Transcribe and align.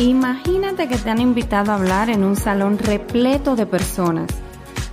Imagínate 0.00 0.88
que 0.88 0.96
te 0.96 1.10
han 1.10 1.20
invitado 1.20 1.72
a 1.72 1.74
hablar 1.74 2.08
en 2.08 2.24
un 2.24 2.34
salón 2.34 2.78
repleto 2.78 3.54
de 3.54 3.66
personas. 3.66 4.30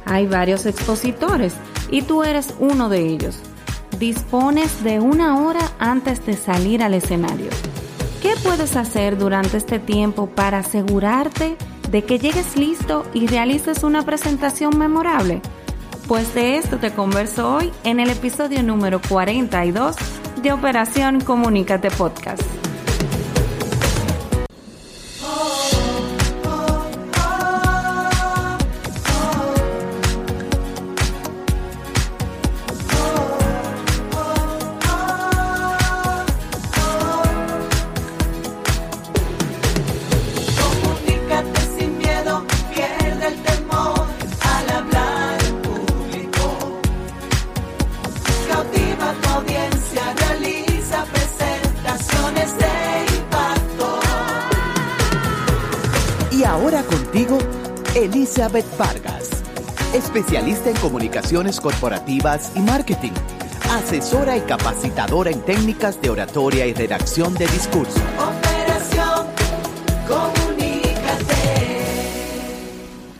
Hay 0.05 0.27
varios 0.27 0.65
expositores 0.65 1.53
y 1.89 2.01
tú 2.01 2.23
eres 2.23 2.53
uno 2.59 2.89
de 2.89 3.07
ellos. 3.07 3.39
Dispones 3.99 4.83
de 4.83 4.99
una 4.99 5.39
hora 5.39 5.71
antes 5.79 6.25
de 6.25 6.33
salir 6.33 6.83
al 6.83 6.93
escenario. 6.93 7.49
¿Qué 8.21 8.33
puedes 8.43 8.75
hacer 8.75 9.17
durante 9.17 9.55
este 9.55 9.79
tiempo 9.79 10.27
para 10.27 10.57
asegurarte 10.57 11.55
de 11.89 12.03
que 12.03 12.19
llegues 12.19 12.57
listo 12.57 13.05
y 13.13 13.27
realices 13.27 13.83
una 13.83 14.01
presentación 14.01 14.77
memorable? 14.77 15.41
Pues 16.09 16.33
de 16.33 16.57
esto 16.57 16.79
te 16.79 16.91
converso 16.91 17.55
hoy 17.55 17.71
en 17.85 18.01
el 18.01 18.09
episodio 18.09 18.61
número 18.61 19.01
42 19.07 19.95
de 20.41 20.51
Operación 20.51 21.21
Comunícate 21.21 21.91
Podcast. 21.91 22.56
Elizabeth 58.17 58.65
Vargas, 58.79 59.29
especialista 59.93 60.71
en 60.71 60.75
comunicaciones 60.77 61.61
corporativas 61.61 62.51
y 62.55 62.61
marketing, 62.61 63.11
asesora 63.69 64.35
y 64.35 64.41
capacitadora 64.41 65.29
en 65.29 65.39
técnicas 65.41 66.01
de 66.01 66.09
oratoria 66.09 66.65
y 66.65 66.73
redacción 66.73 67.35
de 67.35 67.45
discurso. 67.45 67.99
Operación 68.17 69.27
Comunícate. 70.07 71.35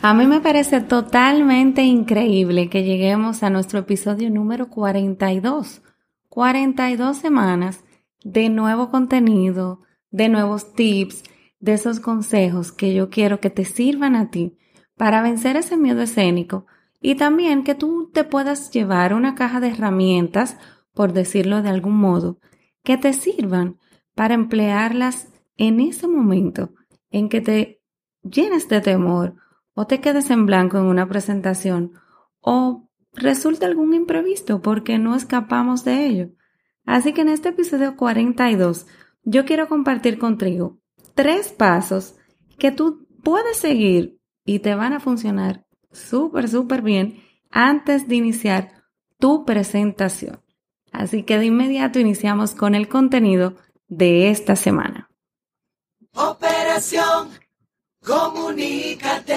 A 0.02 0.16
mí 0.16 0.26
me 0.26 0.42
parece 0.42 0.82
totalmente 0.82 1.84
increíble 1.84 2.68
que 2.72 2.84
lleguemos 2.84 3.44
a 3.44 3.52
nuestro 3.52 3.78
episodio 3.78 4.32
número 4.32 4.68
42. 4.72 5.84
42 6.28 7.18
semanas 7.18 7.84
de 8.24 8.50
nuevo 8.50 8.90
contenido, 8.90 9.84
de 10.10 10.28
nuevos 10.30 10.74
tips, 10.74 11.22
de 11.60 11.74
esos 11.74 12.00
consejos 12.00 12.72
que 12.72 12.96
yo 12.96 13.12
quiero 13.12 13.40
que 13.40 13.52
te 13.52 13.64
sirvan 13.64 14.16
a 14.16 14.32
ti 14.32 14.58
para 14.98 15.22
vencer 15.22 15.56
ese 15.56 15.78
miedo 15.78 16.02
escénico 16.02 16.66
y 17.00 17.16
también 17.16 17.64
que 17.64 17.76
tú 17.76 18.10
te 18.14 18.24
puedas 18.24 18.72
llevar 18.72 19.14
una 19.14 19.36
caja 19.36 19.60
de 19.60 19.70
herramientas, 19.70 20.58
por 20.94 21.14
decirlo 21.14 21.62
de 21.62 21.70
algún 21.70 21.96
modo, 21.96 22.40
que 22.84 22.98
te 22.98 23.14
sirvan 23.14 23.78
para 24.16 24.34
emplearlas 24.34 25.30
en 25.56 25.80
ese 25.80 26.08
momento 26.08 26.72
en 27.12 27.30
que 27.30 27.42
te 27.42 27.82
llenes 28.24 28.68
de 28.68 28.82
temor 28.82 29.36
o 29.74 29.86
te 29.86 30.02
quedes 30.02 30.32
en 30.32 30.46
blanco 30.46 30.78
en 30.78 30.86
una 30.86 31.08
presentación 31.08 31.94
o 32.42 32.90
resulte 33.14 33.66
algún 33.66 33.94
imprevisto 33.94 34.62
porque 34.62 34.98
no 34.98 35.16
escapamos 35.16 35.84
de 35.86 36.06
ello. 36.08 36.30
Así 36.86 37.14
que 37.14 37.22
en 37.22 37.30
este 37.30 37.50
episodio 37.50 37.96
42 37.96 38.88
yo 39.24 39.46
quiero 39.46 39.68
compartir 39.68 40.18
contigo 40.18 40.80
tres 41.14 41.50
pasos 41.50 42.16
que 42.58 42.72
tú 42.72 43.08
puedes 43.24 43.58
seguir 43.58 44.17
y 44.48 44.60
te 44.60 44.74
van 44.74 44.94
a 44.94 45.00
funcionar 45.00 45.68
súper, 45.92 46.48
súper 46.48 46.82
bien 46.82 47.22
antes 47.52 48.08
de 48.08 48.16
iniciar 48.16 48.72
tu 49.20 49.46
presentación. 49.46 50.42
Así 50.92 51.24
que 51.24 51.38
de 51.38 51.46
inmediato 51.46 52.00
iniciamos 52.00 52.56
con 52.56 52.74
el 52.74 52.88
contenido 52.88 53.58
de 53.88 54.32
esta 54.32 54.56
semana. 54.56 55.12
Operación 56.14 57.30
Comunícate. 58.04 59.36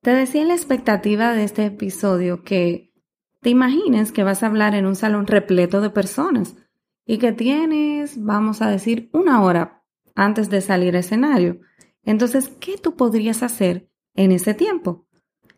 Te 0.00 0.10
decía 0.10 0.40
en 0.40 0.48
la 0.48 0.54
expectativa 0.54 1.34
de 1.34 1.44
este 1.44 1.66
episodio 1.66 2.42
que 2.42 2.94
te 3.42 3.50
imagines 3.50 4.10
que 4.10 4.22
vas 4.22 4.42
a 4.42 4.46
hablar 4.46 4.74
en 4.74 4.86
un 4.86 4.96
salón 4.96 5.26
repleto 5.26 5.82
de 5.82 5.90
personas 5.90 6.56
y 7.04 7.18
que 7.18 7.32
tienes, 7.32 8.24
vamos 8.24 8.62
a 8.62 8.70
decir, 8.70 9.10
una 9.12 9.42
hora 9.42 9.84
antes 10.14 10.48
de 10.48 10.62
salir 10.62 10.96
a 10.96 11.00
escenario. 11.00 11.60
Entonces, 12.08 12.48
¿qué 12.58 12.78
tú 12.78 12.96
podrías 12.96 13.42
hacer 13.42 13.90
en 14.14 14.32
ese 14.32 14.54
tiempo? 14.54 15.06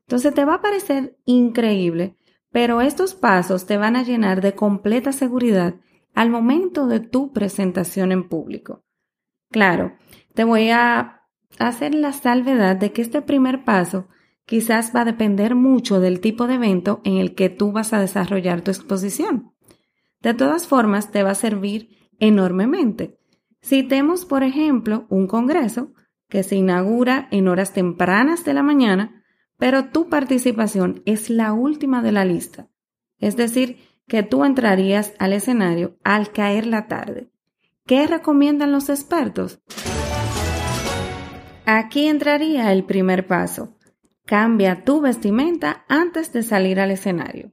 Entonces, 0.01 0.35
te 0.35 0.45
va 0.45 0.55
a 0.55 0.61
parecer 0.61 1.17
increíble, 1.25 2.17
pero 2.51 2.81
estos 2.81 3.15
pasos 3.15 3.67
te 3.67 3.77
van 3.77 3.95
a 3.95 4.03
llenar 4.03 4.41
de 4.41 4.57
completa 4.57 5.13
seguridad 5.13 5.77
al 6.13 6.29
momento 6.29 6.89
de 6.89 6.99
tu 6.99 7.33
presentación 7.33 8.11
en 8.11 8.29
público. 8.29 8.83
Claro, 9.53 9.97
te 10.35 10.43
voy 10.43 10.71
a 10.71 11.23
hacer 11.61 11.95
la 11.95 12.13
salvedad 12.13 12.75
de 12.75 12.91
que 12.91 13.03
este 13.03 13.23
primer 13.23 13.65
paso 13.65 14.09
quizás 14.45 14.91
va 14.93 15.03
a 15.03 15.05
depender 15.05 15.55
mucho 15.55 16.01
del 16.01 16.19
tipo 16.19 16.49
de 16.49 16.55
evento 16.55 17.01
en 17.05 17.19
el 17.19 17.37
que 17.37 17.49
tú 17.49 17.71
vas 17.71 17.93
a 17.93 18.01
desarrollar 18.01 18.63
tu 18.63 18.73
exposición. 18.73 19.53
De 20.21 20.35
todas 20.35 20.67
formas, 20.67 21.13
te 21.13 21.23
va 21.23 21.31
a 21.31 21.37
servir 21.37 22.11
enormemente. 22.19 23.21
Si 23.61 23.85
tenemos, 23.85 24.25
por 24.25 24.43
ejemplo, 24.43 25.07
un 25.11 25.29
congreso, 25.29 25.93
que 26.31 26.43
se 26.43 26.57
inaugura 26.57 27.29
en 27.31 27.49
horas 27.49 27.75
tempranas 27.75 28.45
de 28.45 28.55
la 28.55 28.63
mañana, 28.63 29.23
pero 29.59 29.91
tu 29.91 30.09
participación 30.09 31.03
es 31.05 31.29
la 31.29 31.53
última 31.53 32.03
de 32.03 32.13
la 32.13 32.25
lista. 32.25 32.69
Es 33.19 33.37
decir, 33.37 33.79
que 34.09 34.23
tú 34.23 34.45
entrarías 34.45 35.13
al 35.19 35.35
escenario 35.35 35.99
al 36.03 36.33
caer 36.33 36.67
la 36.67 36.89
tarde. 36.89 37.31
¿Qué 37.87 38.07
recomiendan 38.07 38.73
los 38.73 38.89
expertos? 38.89 39.61
Aquí 41.67 42.07
entraría 42.07 42.73
el 42.73 42.85
primer 42.85 43.27
paso. 43.27 43.77
Cambia 44.25 44.85
tu 44.85 45.01
vestimenta 45.01 45.85
antes 45.89 46.33
de 46.33 46.43
salir 46.43 46.81
al 46.81 46.91
escenario. 46.91 47.53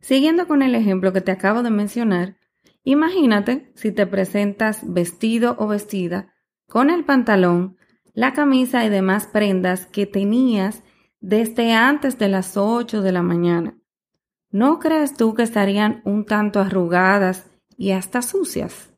Siguiendo 0.00 0.48
con 0.48 0.62
el 0.62 0.74
ejemplo 0.74 1.12
que 1.12 1.20
te 1.20 1.30
acabo 1.30 1.62
de 1.62 1.70
mencionar, 1.70 2.36
imagínate 2.82 3.70
si 3.74 3.92
te 3.92 4.06
presentas 4.06 4.80
vestido 4.92 5.56
o 5.58 5.68
vestida 5.68 6.32
con 6.66 6.90
el 6.90 7.04
pantalón, 7.04 7.76
la 8.14 8.32
camisa 8.32 8.84
y 8.84 8.88
demás 8.88 9.26
prendas 9.26 9.86
que 9.86 10.06
tenías 10.06 10.82
desde 11.20 11.72
antes 11.72 12.18
de 12.18 12.28
las 12.28 12.56
8 12.56 13.00
de 13.00 13.12
la 13.12 13.22
mañana. 13.22 13.78
¿No 14.50 14.78
crees 14.78 15.14
tú 15.14 15.34
que 15.34 15.42
estarían 15.42 16.02
un 16.04 16.26
tanto 16.26 16.60
arrugadas 16.60 17.50
y 17.76 17.92
hasta 17.92 18.20
sucias? 18.20 18.92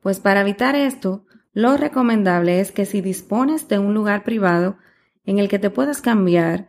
Pues 0.00 0.20
para 0.20 0.42
evitar 0.42 0.76
esto, 0.76 1.24
lo 1.52 1.76
recomendable 1.76 2.60
es 2.60 2.72
que 2.72 2.84
si 2.84 3.00
dispones 3.00 3.68
de 3.68 3.78
un 3.78 3.94
lugar 3.94 4.22
privado 4.22 4.76
en 5.24 5.38
el 5.38 5.48
que 5.48 5.58
te 5.58 5.70
puedas 5.70 6.02
cambiar, 6.02 6.68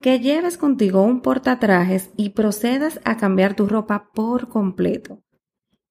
que 0.00 0.20
lleves 0.20 0.58
contigo 0.58 1.02
un 1.02 1.22
portatrajes 1.22 2.10
y 2.16 2.30
procedas 2.30 3.00
a 3.04 3.16
cambiar 3.16 3.56
tu 3.56 3.66
ropa 3.66 4.10
por 4.12 4.48
completo. 4.48 5.22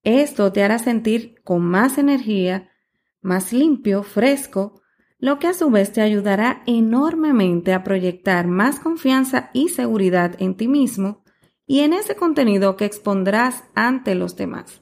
Esto 0.03 0.53
te 0.53 0.63
hará 0.63 0.79
sentir 0.79 1.41
con 1.44 1.63
más 1.63 1.97
energía, 1.97 2.69
más 3.22 3.51
limpio, 3.51 4.03
fresco, 4.03 4.81
lo 5.19 5.39
que 5.39 5.47
a 5.47 5.53
su 5.53 5.69
vez 5.69 5.91
te 5.94 6.01
ayudará 6.01 6.61
enormemente 6.66 7.73
a 7.73 7.83
proyectar 7.83 8.47
más 8.47 8.79
confianza 8.79 9.50
y 9.53 9.69
seguridad 9.69 10.35
en 10.39 10.55
ti 10.55 10.67
mismo 10.67 11.23
y 11.66 11.79
en 11.79 11.94
ese 11.94 12.16
contenido 12.16 12.78
que 12.78 12.85
expondrás 12.85 13.63
ante 13.73 14.16
los 14.16 14.35
demás. 14.35 14.81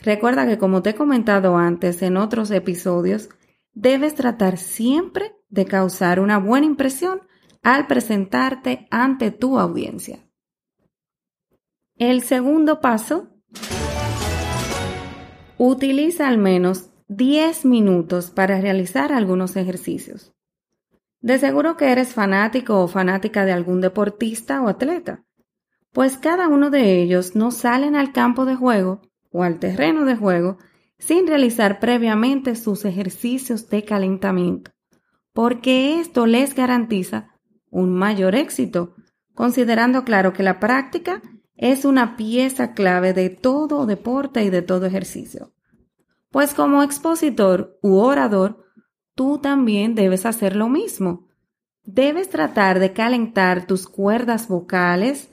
Recuerda 0.00 0.46
que 0.46 0.58
como 0.58 0.82
te 0.82 0.90
he 0.90 0.94
comentado 0.94 1.56
antes 1.56 2.02
en 2.02 2.16
otros 2.16 2.50
episodios, 2.50 3.28
debes 3.72 4.14
tratar 4.14 4.58
siempre 4.58 5.36
de 5.48 5.64
causar 5.64 6.20
una 6.20 6.38
buena 6.38 6.66
impresión 6.66 7.20
al 7.62 7.86
presentarte 7.86 8.86
ante 8.90 9.30
tu 9.30 9.58
audiencia. 9.58 10.20
El 11.96 12.22
segundo 12.22 12.80
paso, 12.80 13.28
utiliza 15.58 16.28
al 16.28 16.38
menos 16.38 16.90
10 17.08 17.64
minutos 17.64 18.30
para 18.30 18.60
realizar 18.60 19.12
algunos 19.12 19.56
ejercicios. 19.56 20.34
De 21.22 21.38
seguro 21.38 21.78
que 21.78 21.90
eres 21.90 22.12
fanático 22.12 22.82
o 22.82 22.86
fanática 22.86 23.46
de 23.46 23.52
algún 23.52 23.80
deportista 23.80 24.60
o 24.60 24.68
atleta, 24.68 25.24
pues 25.92 26.18
cada 26.18 26.48
uno 26.48 26.68
de 26.68 27.00
ellos 27.00 27.34
no 27.34 27.50
salen 27.50 27.96
al 27.96 28.12
campo 28.12 28.44
de 28.44 28.56
juego 28.56 29.00
o 29.30 29.42
al 29.42 29.58
terreno 29.58 30.04
de 30.04 30.16
juego 30.16 30.58
sin 30.98 31.26
realizar 31.26 31.80
previamente 31.80 32.54
sus 32.54 32.84
ejercicios 32.84 33.70
de 33.70 33.84
calentamiento, 33.84 34.72
porque 35.32 36.00
esto 36.00 36.26
les 36.26 36.54
garantiza 36.54 37.30
un 37.70 37.94
mayor 37.94 38.34
éxito, 38.34 38.94
considerando 39.34 40.04
claro 40.04 40.34
que 40.34 40.42
la 40.42 40.60
práctica 40.60 41.22
es 41.56 41.86
una 41.86 42.16
pieza 42.16 42.74
clave 42.74 43.14
de 43.14 43.30
todo 43.30 43.86
deporte 43.86 44.44
y 44.44 44.50
de 44.50 44.60
todo 44.60 44.84
ejercicio. 44.84 45.54
Pues 46.30 46.52
como 46.52 46.82
expositor 46.82 47.78
u 47.82 47.96
orador, 47.96 48.64
tú 49.14 49.38
también 49.38 49.94
debes 49.94 50.26
hacer 50.26 50.56
lo 50.56 50.68
mismo. 50.68 51.26
Debes 51.84 52.28
tratar 52.28 52.80
de 52.80 52.92
calentar 52.92 53.66
tus 53.66 53.88
cuerdas 53.88 54.46
vocales, 54.46 55.30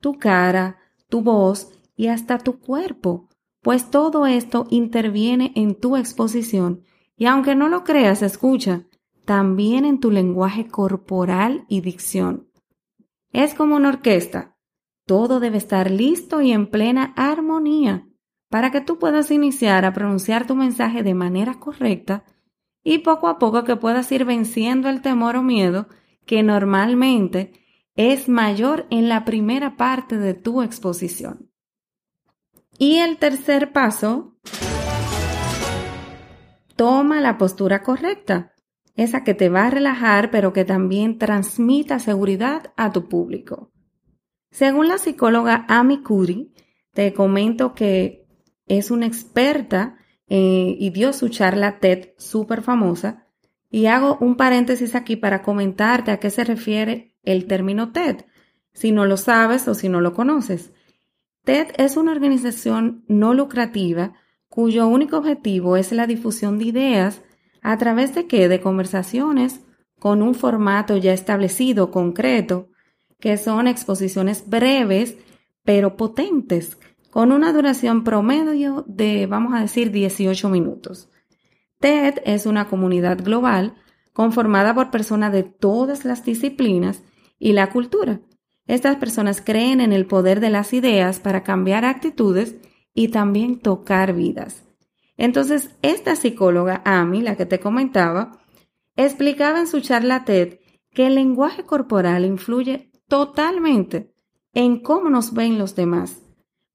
tu 0.00 0.18
cara, 0.18 0.78
tu 1.08 1.22
voz 1.22 1.72
y 1.96 2.06
hasta 2.06 2.38
tu 2.38 2.60
cuerpo, 2.60 3.28
pues 3.62 3.90
todo 3.90 4.26
esto 4.26 4.66
interviene 4.70 5.52
en 5.56 5.74
tu 5.74 5.96
exposición 5.96 6.84
y 7.16 7.26
aunque 7.26 7.56
no 7.56 7.68
lo 7.68 7.82
creas, 7.82 8.22
escucha, 8.22 8.86
también 9.24 9.84
en 9.84 9.98
tu 9.98 10.12
lenguaje 10.12 10.68
corporal 10.68 11.64
y 11.68 11.80
dicción. 11.80 12.48
Es 13.32 13.54
como 13.54 13.74
una 13.74 13.88
orquesta. 13.88 14.56
Todo 15.04 15.40
debe 15.40 15.58
estar 15.58 15.90
listo 15.90 16.40
y 16.40 16.52
en 16.52 16.70
plena 16.70 17.12
armonía 17.16 18.07
para 18.48 18.70
que 18.70 18.80
tú 18.80 18.98
puedas 18.98 19.30
iniciar 19.30 19.84
a 19.84 19.92
pronunciar 19.92 20.46
tu 20.46 20.54
mensaje 20.54 21.02
de 21.02 21.14
manera 21.14 21.58
correcta 21.58 22.24
y 22.82 22.98
poco 22.98 23.28
a 23.28 23.38
poco 23.38 23.64
que 23.64 23.76
puedas 23.76 24.10
ir 24.12 24.24
venciendo 24.24 24.88
el 24.88 25.02
temor 25.02 25.36
o 25.36 25.42
miedo 25.42 25.88
que 26.24 26.42
normalmente 26.42 27.52
es 27.96 28.28
mayor 28.28 28.86
en 28.90 29.08
la 29.08 29.24
primera 29.24 29.76
parte 29.76 30.18
de 30.18 30.34
tu 30.34 30.62
exposición. 30.62 31.50
Y 32.78 32.98
el 32.98 33.18
tercer 33.18 33.72
paso, 33.72 34.36
toma 36.76 37.20
la 37.20 37.38
postura 37.38 37.82
correcta, 37.82 38.52
esa 38.94 39.24
que 39.24 39.34
te 39.34 39.48
va 39.48 39.66
a 39.66 39.70
relajar 39.70 40.30
pero 40.30 40.52
que 40.52 40.64
también 40.64 41.18
transmita 41.18 41.98
seguridad 41.98 42.72
a 42.76 42.92
tu 42.92 43.08
público. 43.08 43.72
Según 44.50 44.88
la 44.88 44.98
psicóloga 44.98 45.66
Amy 45.68 46.02
Cuddy, 46.02 46.52
te 46.92 47.12
comento 47.12 47.74
que 47.74 48.17
es 48.68 48.90
una 48.90 49.06
experta 49.06 49.98
eh, 50.28 50.76
y 50.78 50.90
dio 50.90 51.12
su 51.12 51.28
charla 51.28 51.78
TED 51.78 52.10
súper 52.18 52.62
famosa. 52.62 53.26
Y 53.70 53.86
hago 53.86 54.16
un 54.20 54.36
paréntesis 54.36 54.94
aquí 54.94 55.16
para 55.16 55.42
comentarte 55.42 56.10
a 56.10 56.18
qué 56.18 56.30
se 56.30 56.44
refiere 56.44 57.16
el 57.22 57.46
término 57.46 57.92
TED, 57.92 58.24
si 58.72 58.92
no 58.92 59.04
lo 59.04 59.16
sabes 59.16 59.68
o 59.68 59.74
si 59.74 59.88
no 59.88 60.00
lo 60.00 60.14
conoces. 60.14 60.72
TED 61.44 61.68
es 61.76 61.96
una 61.96 62.12
organización 62.12 63.04
no 63.08 63.34
lucrativa 63.34 64.14
cuyo 64.48 64.86
único 64.86 65.18
objetivo 65.18 65.76
es 65.76 65.92
la 65.92 66.06
difusión 66.06 66.58
de 66.58 66.64
ideas 66.64 67.22
a 67.62 67.76
través 67.76 68.14
de 68.14 68.26
qué? 68.26 68.48
De 68.48 68.60
conversaciones 68.60 69.60
con 69.98 70.22
un 70.22 70.34
formato 70.34 70.96
ya 70.96 71.12
establecido, 71.12 71.90
concreto, 71.90 72.68
que 73.20 73.36
son 73.36 73.66
exposiciones 73.66 74.48
breves 74.48 75.16
pero 75.64 75.96
potentes, 75.96 76.78
con 77.18 77.32
una 77.32 77.52
duración 77.52 78.04
promedio 78.04 78.84
de, 78.86 79.26
vamos 79.26 79.52
a 79.52 79.60
decir, 79.60 79.90
18 79.90 80.48
minutos. 80.50 81.10
TED 81.80 82.20
es 82.24 82.46
una 82.46 82.68
comunidad 82.68 83.18
global 83.20 83.74
conformada 84.12 84.72
por 84.72 84.92
personas 84.92 85.32
de 85.32 85.42
todas 85.42 86.04
las 86.04 86.24
disciplinas 86.24 87.02
y 87.36 87.54
la 87.54 87.70
cultura. 87.70 88.20
Estas 88.68 88.98
personas 88.98 89.42
creen 89.44 89.80
en 89.80 89.92
el 89.92 90.06
poder 90.06 90.38
de 90.38 90.50
las 90.50 90.72
ideas 90.72 91.18
para 91.18 91.42
cambiar 91.42 91.84
actitudes 91.84 92.54
y 92.94 93.08
también 93.08 93.58
tocar 93.58 94.12
vidas. 94.12 94.62
Entonces, 95.16 95.70
esta 95.82 96.14
psicóloga, 96.14 96.82
Amy, 96.84 97.22
la 97.22 97.34
que 97.34 97.46
te 97.46 97.58
comentaba, 97.58 98.38
explicaba 98.94 99.58
en 99.58 99.66
su 99.66 99.80
charla 99.80 100.24
TED 100.24 100.60
que 100.92 101.08
el 101.08 101.16
lenguaje 101.16 101.64
corporal 101.64 102.24
influye 102.24 102.92
totalmente 103.08 104.14
en 104.54 104.80
cómo 104.80 105.10
nos 105.10 105.32
ven 105.34 105.58
los 105.58 105.74
demás 105.74 106.27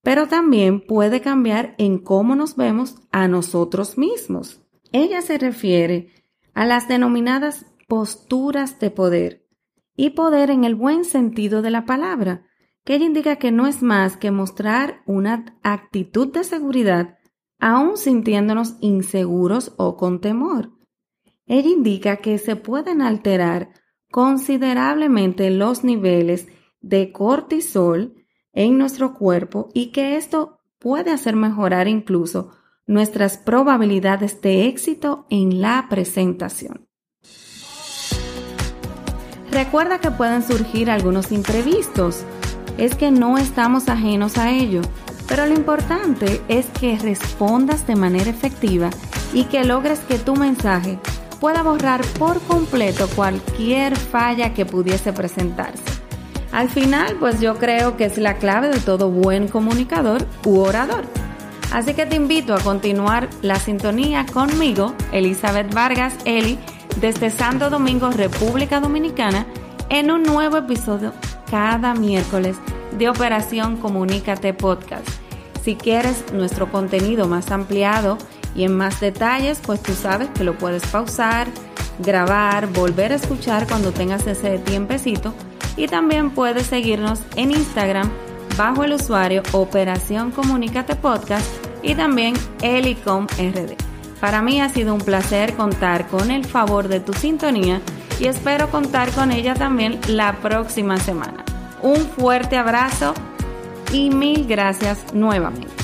pero 0.03 0.27
también 0.27 0.81
puede 0.81 1.21
cambiar 1.21 1.75
en 1.77 1.97
cómo 1.97 2.35
nos 2.35 2.55
vemos 2.55 2.97
a 3.11 3.27
nosotros 3.27 3.97
mismos. 3.97 4.61
Ella 4.91 5.21
se 5.21 5.37
refiere 5.37 6.11
a 6.53 6.65
las 6.65 6.87
denominadas 6.87 7.65
posturas 7.87 8.79
de 8.79 8.91
poder 8.91 9.47
y 9.95 10.11
poder 10.11 10.49
en 10.51 10.65
el 10.65 10.75
buen 10.75 11.05
sentido 11.05 11.61
de 11.61 11.71
la 11.71 11.85
palabra, 11.85 12.45
que 12.83 12.95
ella 12.95 13.05
indica 13.05 13.37
que 13.37 13.51
no 13.51 13.65
es 13.65 13.81
más 13.81 14.17
que 14.17 14.29
mostrar 14.29 15.01
una 15.05 15.57
actitud 15.63 16.31
de 16.33 16.43
seguridad 16.43 17.17
aún 17.59 17.95
sintiéndonos 17.95 18.75
inseguros 18.81 19.73
o 19.77 19.95
con 19.95 20.19
temor. 20.19 20.73
Ella 21.45 21.69
indica 21.69 22.17
que 22.17 22.37
se 22.37 22.57
pueden 22.57 23.01
alterar 23.01 23.69
considerablemente 24.11 25.49
los 25.49 25.85
niveles 25.85 26.47
de 26.81 27.13
cortisol 27.13 28.22
en 28.53 28.77
nuestro 28.77 29.13
cuerpo 29.13 29.69
y 29.73 29.87
que 29.87 30.15
esto 30.15 30.59
puede 30.79 31.11
hacer 31.11 31.35
mejorar 31.35 31.87
incluso 31.87 32.51
nuestras 32.85 33.37
probabilidades 33.37 34.41
de 34.41 34.67
éxito 34.67 35.25
en 35.29 35.61
la 35.61 35.87
presentación. 35.89 36.87
Recuerda 39.51 39.99
que 39.99 40.11
pueden 40.11 40.41
surgir 40.41 40.89
algunos 40.89 41.31
imprevistos. 41.31 42.23
Es 42.77 42.95
que 42.95 43.11
no 43.11 43.37
estamos 43.37 43.87
ajenos 43.87 44.39
a 44.39 44.51
ello, 44.51 44.81
pero 45.27 45.45
lo 45.45 45.53
importante 45.53 46.41
es 46.47 46.65
que 46.79 46.97
respondas 46.97 47.85
de 47.85 47.95
manera 47.95 48.31
efectiva 48.31 48.89
y 49.31 49.45
que 49.45 49.63
logres 49.63 49.99
que 49.99 50.17
tu 50.17 50.35
mensaje 50.35 50.97
pueda 51.39 51.61
borrar 51.61 52.01
por 52.17 52.41
completo 52.41 53.07
cualquier 53.15 53.95
falla 53.95 54.53
que 54.55 54.65
pudiese 54.65 55.13
presentarse. 55.13 55.92
Al 56.53 56.69
final, 56.69 57.17
pues 57.19 57.41
yo 57.41 57.57
creo 57.57 57.97
que 57.97 58.05
es 58.05 58.19
la 58.19 58.35
clave 58.37 58.69
de 58.69 58.79
todo 58.79 59.09
buen 59.09 59.47
comunicador 59.47 60.27
u 60.45 60.59
orador. 60.59 61.03
Así 61.71 61.95
que 61.95 62.05
te 62.05 62.15
invito 62.15 62.53
a 62.53 62.59
continuar 62.59 63.27
la 63.41 63.55
sintonía 63.55 64.27
conmigo, 64.31 64.93
Elizabeth 65.11 65.73
Vargas 65.73 66.13
Eli, 66.25 66.59
desde 67.01 67.31
Santo 67.31 67.71
Domingo, 67.71 68.11
República 68.11 68.79
Dominicana, 68.79 69.47
en 69.89 70.11
un 70.11 70.21
nuevo 70.21 70.57
episodio 70.57 71.11
cada 71.49 71.95
miércoles 71.95 72.57
de 72.99 73.09
Operación 73.09 73.77
Comunícate 73.77 74.53
Podcast. 74.53 75.07
Si 75.63 75.75
quieres 75.75 76.31
nuestro 76.33 76.71
contenido 76.71 77.27
más 77.27 77.49
ampliado 77.49 78.19
y 78.55 78.63
en 78.63 78.77
más 78.77 78.99
detalles, 78.99 79.59
pues 79.65 79.81
tú 79.81 79.93
sabes 79.93 80.29
que 80.29 80.43
lo 80.43 80.55
puedes 80.55 80.85
pausar, 80.85 81.47
grabar, 81.97 82.67
volver 82.67 83.11
a 83.11 83.15
escuchar 83.15 83.65
cuando 83.67 83.91
tengas 83.91 84.27
ese 84.27 84.59
tiempecito 84.59 85.33
y 85.75 85.87
también 85.87 86.31
puedes 86.31 86.67
seguirnos 86.67 87.21
en 87.35 87.51
Instagram 87.51 88.09
bajo 88.57 88.83
el 88.83 88.93
usuario 88.93 89.43
Operación 89.51 90.31
Comunícate 90.31 90.95
Podcast 90.95 91.47
y 91.81 91.95
también 91.95 92.35
Elicom 92.61 93.27
RD. 93.27 93.75
Para 94.19 94.41
mí 94.41 94.61
ha 94.61 94.69
sido 94.69 94.93
un 94.93 95.01
placer 95.01 95.55
contar 95.55 96.07
con 96.07 96.31
el 96.31 96.45
favor 96.45 96.87
de 96.87 96.99
tu 96.99 97.13
sintonía 97.13 97.81
y 98.19 98.27
espero 98.27 98.69
contar 98.69 99.11
con 99.11 99.31
ella 99.31 99.53
también 99.53 99.99
la 100.07 100.37
próxima 100.37 100.97
semana. 100.97 101.43
Un 101.81 101.97
fuerte 101.97 102.55
abrazo 102.57 103.13
y 103.91 104.09
mil 104.09 104.47
gracias 104.47 105.13
nuevamente. 105.13 105.82